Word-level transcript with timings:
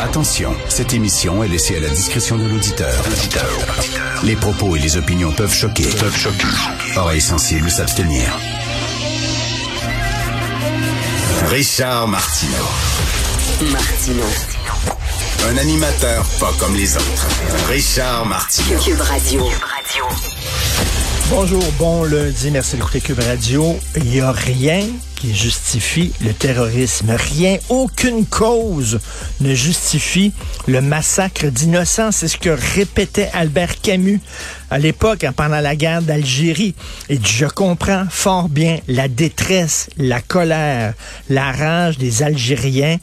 Attention, 0.00 0.54
cette 0.68 0.94
émission 0.94 1.44
est 1.44 1.48
laissée 1.48 1.76
à 1.76 1.80
la 1.80 1.88
discrétion 1.88 2.36
de 2.36 2.44
l'auditeur. 2.44 2.92
Les 4.24 4.34
propos 4.34 4.74
et 4.74 4.78
les 4.78 4.96
opinions 4.96 5.32
peuvent 5.32 5.54
choquer. 5.54 5.84
Peuvent 5.84 6.16
choquer. 6.16 6.46
Oreilles 6.96 7.20
sensibles 7.20 7.70
s'abstenir. 7.70 8.36
Richard 11.48 12.08
Martineau. 12.08 12.68
Martino. 13.70 14.24
Un 15.48 15.56
animateur 15.56 16.24
pas 16.40 16.52
comme 16.58 16.74
les 16.74 16.96
autres. 16.96 17.28
Richard 17.68 18.26
Martineau. 18.26 18.78
Cube 18.78 19.00
Radio. 19.00 19.48
Bonjour, 21.28 21.62
bon 21.78 22.04
lundi, 22.04 22.50
merci 22.50 22.76
d'écouter 22.76 23.00
Cube 23.00 23.20
Radio. 23.20 23.78
Il 23.96 24.04
n'y 24.04 24.20
a 24.20 24.32
rien 24.32 24.84
qui 25.20 25.36
justifie 25.36 26.12
le 26.24 26.32
terrorisme. 26.32 27.10
Rien, 27.10 27.58
aucune 27.68 28.24
cause 28.24 29.00
ne 29.40 29.54
justifie 29.54 30.32
le 30.66 30.80
massacre 30.80 31.46
d'innocents. 31.46 32.10
C'est 32.10 32.26
ce 32.26 32.38
que 32.38 32.48
répétait 32.74 33.28
Albert 33.34 33.82
Camus 33.82 34.20
à 34.70 34.78
l'époque, 34.78 35.24
hein, 35.24 35.32
pendant 35.36 35.60
la 35.60 35.76
guerre 35.76 36.00
d'Algérie. 36.00 36.74
Et 37.08 37.18
je 37.22 37.46
comprends 37.46 38.06
fort 38.08 38.48
bien 38.48 38.78
la 38.88 39.08
détresse, 39.08 39.90
la 39.98 40.20
colère, 40.20 40.94
la 41.28 41.52
rage 41.52 41.98
des 41.98 42.22
Algériens 42.22 42.96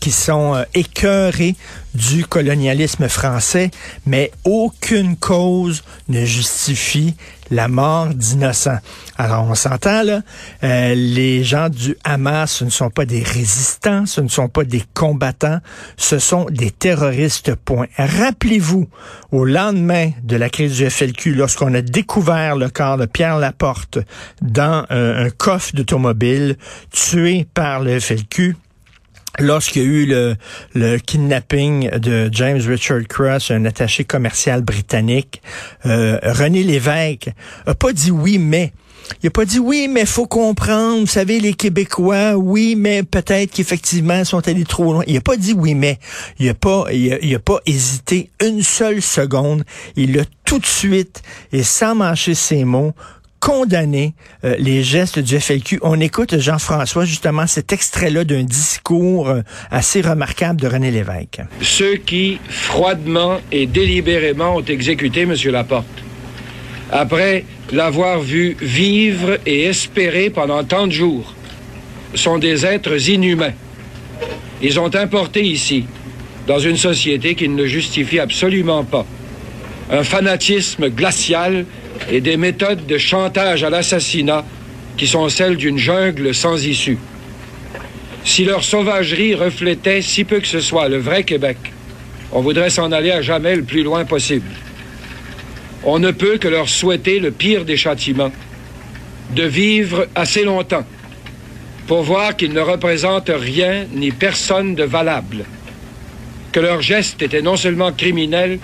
qui 0.00 0.12
sont 0.12 0.54
euh, 0.54 0.64
écœurés 0.74 1.56
du 1.94 2.26
colonialisme 2.26 3.08
français, 3.08 3.70
mais 4.04 4.32
aucune 4.44 5.16
cause 5.16 5.82
ne 6.08 6.24
justifie 6.24 7.14
la 7.50 7.68
mort 7.68 8.08
d'innocents. 8.08 8.78
Alors 9.16 9.44
on 9.48 9.54
s'entend 9.54 10.02
là, 10.02 10.22
euh, 10.62 10.94
les 10.94 11.44
gens 11.44 11.63
du 11.68 11.96
Hamas, 12.04 12.52
ce 12.52 12.64
ne 12.64 12.70
sont 12.70 12.90
pas 12.90 13.04
des 13.04 13.22
résistants, 13.22 14.06
ce 14.06 14.20
ne 14.20 14.28
sont 14.28 14.48
pas 14.48 14.64
des 14.64 14.82
combattants, 14.94 15.60
ce 15.96 16.18
sont 16.18 16.46
des 16.50 16.70
terroristes. 16.70 17.52
Rappelez-vous, 17.96 18.88
au 19.32 19.44
lendemain 19.44 20.10
de 20.22 20.36
la 20.36 20.48
crise 20.48 20.76
du 20.76 20.88
FLQ, 20.88 21.34
lorsqu'on 21.34 21.74
a 21.74 21.82
découvert 21.82 22.56
le 22.56 22.68
corps 22.68 22.96
de 22.96 23.06
Pierre 23.06 23.38
Laporte 23.38 23.98
dans 24.42 24.86
euh, 24.90 25.26
un 25.26 25.30
coffre 25.30 25.74
d'automobile 25.74 26.56
tué 26.90 27.46
par 27.54 27.80
le 27.80 27.98
FLQ, 27.98 28.56
lorsqu'il 29.38 29.82
y 29.82 29.84
a 29.84 29.88
eu 29.88 30.06
le, 30.06 30.36
le, 30.74 30.98
kidnapping 30.98 31.90
de 31.98 32.28
James 32.32 32.60
Richard 32.66 33.06
Cross, 33.08 33.50
un 33.50 33.64
attaché 33.64 34.04
commercial 34.04 34.62
britannique, 34.62 35.42
euh, 35.86 36.18
René 36.22 36.62
Lévesque 36.62 37.30
a 37.66 37.74
pas 37.74 37.92
dit 37.92 38.10
oui, 38.10 38.38
mais 38.38 38.72
il 39.22 39.26
a 39.28 39.30
pas 39.30 39.44
dit 39.44 39.58
oui, 39.58 39.88
mais 39.90 40.06
faut 40.06 40.26
comprendre, 40.26 41.00
vous 41.00 41.06
savez, 41.06 41.40
les 41.40 41.54
Québécois, 41.54 42.36
oui, 42.36 42.74
mais 42.76 43.02
peut-être 43.02 43.52
qu'effectivement, 43.52 44.18
ils 44.18 44.26
sont 44.26 44.46
allés 44.48 44.64
trop 44.64 44.92
loin. 44.92 45.04
Il 45.06 45.16
a 45.16 45.20
pas 45.20 45.36
dit 45.36 45.52
oui, 45.52 45.74
mais 45.74 45.98
il 46.38 46.48
a 46.48 46.54
pas, 46.54 46.86
il 46.92 47.12
a, 47.12 47.18
il 47.20 47.34
a 47.34 47.38
pas 47.38 47.60
hésité 47.66 48.30
une 48.42 48.62
seule 48.62 49.02
seconde. 49.02 49.64
Il 49.96 50.18
a 50.18 50.24
tout 50.44 50.58
de 50.58 50.66
suite, 50.66 51.22
et 51.52 51.62
sans 51.62 51.94
mâcher 51.94 52.34
ses 52.34 52.64
mots, 52.64 52.94
condamné 53.44 54.14
euh, 54.44 54.56
les 54.58 54.82
gestes 54.82 55.18
du 55.18 55.38
FLQ. 55.38 55.80
On 55.82 56.00
écoute 56.00 56.38
Jean-François 56.38 57.04
justement 57.04 57.46
cet 57.46 57.74
extrait-là 57.74 58.24
d'un 58.24 58.42
discours 58.42 59.28
euh, 59.28 59.42
assez 59.70 60.00
remarquable 60.00 60.58
de 60.62 60.66
René 60.66 60.90
Lévesque. 60.90 61.42
Ceux 61.60 61.96
qui 61.96 62.40
froidement 62.48 63.40
et 63.52 63.66
délibérément 63.66 64.56
ont 64.56 64.64
exécuté 64.64 65.22
M. 65.22 65.34
Laporte, 65.52 65.84
après 66.94 67.44
l'avoir 67.72 68.20
vu 68.20 68.56
vivre 68.62 69.36
et 69.46 69.64
espérer 69.64 70.30
pendant 70.30 70.62
tant 70.62 70.86
de 70.86 70.92
jours, 70.92 71.34
sont 72.14 72.38
des 72.38 72.64
êtres 72.64 73.10
inhumains. 73.10 73.52
Ils 74.62 74.78
ont 74.78 74.94
importé 74.94 75.42
ici, 75.42 75.86
dans 76.46 76.60
une 76.60 76.76
société 76.76 77.34
qui 77.34 77.48
ne 77.48 77.56
le 77.56 77.66
justifie 77.66 78.20
absolument 78.20 78.84
pas, 78.84 79.04
un 79.90 80.04
fanatisme 80.04 80.88
glacial 80.88 81.66
et 82.12 82.20
des 82.20 82.36
méthodes 82.36 82.86
de 82.86 82.96
chantage 82.96 83.64
à 83.64 83.70
l'assassinat 83.70 84.44
qui 84.96 85.08
sont 85.08 85.28
celles 85.28 85.56
d'une 85.56 85.78
jungle 85.78 86.32
sans 86.32 86.64
issue. 86.64 86.98
Si 88.24 88.44
leur 88.44 88.62
sauvagerie 88.62 89.34
reflétait 89.34 90.00
si 90.00 90.22
peu 90.22 90.38
que 90.38 90.46
ce 90.46 90.60
soit 90.60 90.88
le 90.88 90.98
vrai 90.98 91.24
Québec, 91.24 91.58
on 92.30 92.40
voudrait 92.40 92.70
s'en 92.70 92.92
aller 92.92 93.10
à 93.10 93.20
jamais 93.20 93.56
le 93.56 93.64
plus 93.64 93.82
loin 93.82 94.04
possible. 94.04 94.46
On 95.86 95.98
ne 95.98 96.10
peut 96.10 96.38
que 96.38 96.48
leur 96.48 96.68
souhaiter 96.68 97.18
le 97.20 97.30
pire 97.30 97.64
des 97.64 97.76
châtiments, 97.76 98.32
de 99.34 99.42
vivre 99.42 100.06
assez 100.14 100.44
longtemps 100.44 100.84
pour 101.86 102.02
voir 102.02 102.36
qu'ils 102.36 102.52
ne 102.52 102.60
représentent 102.60 103.32
rien 103.34 103.86
ni 103.92 104.10
personne 104.10 104.74
de 104.74 104.84
valable, 104.84 105.44
que 106.52 106.60
leurs 106.60 106.80
gestes 106.80 107.20
étaient 107.20 107.42
non 107.42 107.56
seulement 107.56 107.92
criminels, 107.92 108.58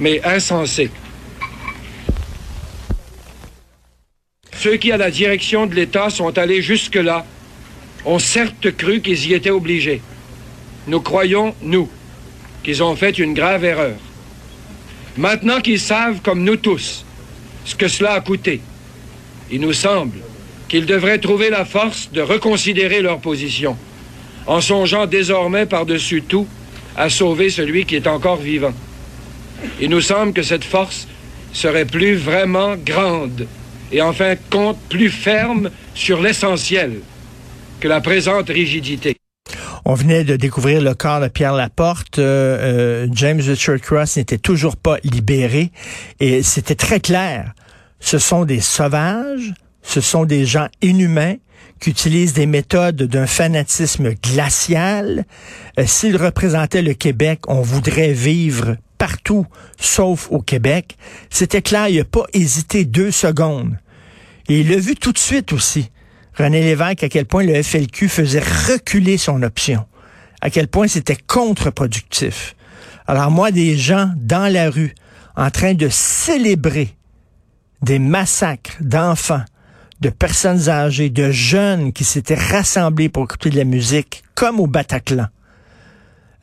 mais 0.00 0.20
insensés. 0.24 0.90
Ceux 4.56 4.76
qui, 4.76 4.90
à 4.90 4.96
la 4.96 5.10
direction 5.10 5.66
de 5.66 5.74
l'État, 5.74 6.10
sont 6.10 6.36
allés 6.38 6.62
jusque-là, 6.62 7.24
ont 8.04 8.18
certes 8.18 8.74
cru 8.76 9.00
qu'ils 9.00 9.26
y 9.28 9.34
étaient 9.34 9.50
obligés. 9.50 10.00
Nous 10.88 11.00
croyons, 11.00 11.54
nous, 11.62 11.88
qu'ils 12.62 12.82
ont 12.82 12.96
fait 12.96 13.18
une 13.18 13.34
grave 13.34 13.64
erreur. 13.64 13.96
Maintenant 15.16 15.60
qu'ils 15.60 15.80
savent, 15.80 16.20
comme 16.22 16.42
nous 16.42 16.56
tous, 16.56 17.04
ce 17.64 17.74
que 17.74 17.88
cela 17.88 18.14
a 18.14 18.20
coûté, 18.20 18.60
il 19.50 19.60
nous 19.60 19.72
semble 19.72 20.18
qu'ils 20.68 20.86
devraient 20.86 21.18
trouver 21.18 21.50
la 21.50 21.64
force 21.64 22.10
de 22.12 22.20
reconsidérer 22.20 23.00
leur 23.00 23.20
position, 23.20 23.76
en 24.46 24.60
songeant 24.60 25.06
désormais 25.06 25.66
par-dessus 25.66 26.22
tout 26.22 26.48
à 26.96 27.10
sauver 27.10 27.50
celui 27.50 27.84
qui 27.84 27.94
est 27.96 28.06
encore 28.06 28.38
vivant. 28.38 28.72
Il 29.80 29.90
nous 29.90 30.00
semble 30.00 30.32
que 30.32 30.42
cette 30.42 30.64
force 30.64 31.06
serait 31.52 31.84
plus 31.84 32.16
vraiment 32.16 32.74
grande 32.76 33.46
et 33.92 34.02
en 34.02 34.12
fin 34.12 34.34
de 34.34 34.40
compte 34.50 34.78
plus 34.88 35.10
ferme 35.10 35.70
sur 35.94 36.20
l'essentiel 36.20 37.00
que 37.80 37.86
la 37.86 38.00
présente 38.00 38.48
rigidité. 38.48 39.16
On 39.86 39.92
venait 39.92 40.24
de 40.24 40.36
découvrir 40.36 40.80
le 40.80 40.94
corps 40.94 41.20
de 41.20 41.28
Pierre 41.28 41.52
Laporte. 41.52 42.18
Euh, 42.18 43.04
euh, 43.04 43.08
James 43.12 43.40
Richard 43.40 43.80
Cross 43.80 44.16
n'était 44.16 44.38
toujours 44.38 44.76
pas 44.76 44.96
libéré. 45.04 45.72
Et 46.20 46.42
c'était 46.42 46.74
très 46.74 47.00
clair. 47.00 47.52
Ce 48.00 48.18
sont 48.18 48.46
des 48.46 48.60
sauvages, 48.60 49.52
ce 49.82 50.00
sont 50.00 50.24
des 50.24 50.46
gens 50.46 50.68
inhumains 50.80 51.36
qui 51.80 51.90
utilisent 51.90 52.32
des 52.32 52.46
méthodes 52.46 53.02
d'un 53.02 53.26
fanatisme 53.26 54.14
glacial. 54.14 55.26
Euh, 55.78 55.84
S'ils 55.86 56.16
représentaient 56.16 56.82
le 56.82 56.94
Québec, 56.94 57.40
on 57.46 57.60
voudrait 57.60 58.12
vivre 58.12 58.76
partout, 58.96 59.46
sauf 59.78 60.28
au 60.30 60.40
Québec. 60.40 60.96
C'était 61.28 61.60
clair, 61.60 61.88
il 61.88 61.98
n'a 61.98 62.04
pas 62.04 62.24
hésité 62.32 62.86
deux 62.86 63.10
secondes. 63.10 63.76
Et 64.48 64.60
il 64.60 64.70
l'a 64.70 64.76
vu 64.76 64.94
tout 64.94 65.12
de 65.12 65.18
suite 65.18 65.52
aussi. 65.52 65.90
René 66.36 66.62
Lévesque, 66.62 67.04
à 67.04 67.08
quel 67.08 67.26
point 67.26 67.44
le 67.44 67.62
FLQ 67.62 68.08
faisait 68.08 68.40
reculer 68.40 69.18
son 69.18 69.42
option, 69.42 69.84
à 70.40 70.50
quel 70.50 70.68
point 70.68 70.88
c'était 70.88 71.16
contre-productif. 71.16 72.56
Alors 73.06 73.30
moi, 73.30 73.50
des 73.50 73.76
gens 73.76 74.10
dans 74.16 74.52
la 74.52 74.70
rue 74.70 74.94
en 75.36 75.50
train 75.50 75.74
de 75.74 75.88
célébrer 75.88 76.96
des 77.82 77.98
massacres 77.98 78.76
d'enfants, 78.80 79.44
de 80.00 80.08
personnes 80.08 80.68
âgées, 80.68 81.10
de 81.10 81.30
jeunes 81.30 81.92
qui 81.92 82.04
s'étaient 82.04 82.34
rassemblés 82.34 83.08
pour 83.08 83.24
écouter 83.24 83.50
de 83.50 83.56
la 83.56 83.64
musique, 83.64 84.22
comme 84.34 84.58
au 84.58 84.66
Bataclan. 84.66 85.26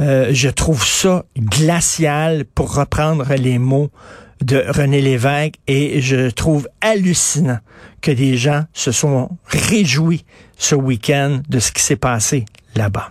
Euh, 0.00 0.28
je 0.32 0.48
trouve 0.48 0.84
ça 0.84 1.24
glacial 1.36 2.44
pour 2.44 2.74
reprendre 2.74 3.34
les 3.34 3.58
mots 3.58 3.90
de 4.42 4.64
René 4.68 5.00
Lévesque 5.00 5.54
et 5.66 6.00
je 6.00 6.30
trouve 6.30 6.68
hallucinant 6.80 7.58
que 8.00 8.10
des 8.10 8.36
gens 8.36 8.64
se 8.72 8.92
sont 8.92 9.30
réjouis 9.46 10.24
ce 10.56 10.74
week-end 10.74 11.40
de 11.48 11.58
ce 11.58 11.72
qui 11.72 11.82
s'est 11.82 11.96
passé 11.96 12.44
là-bas. 12.74 13.10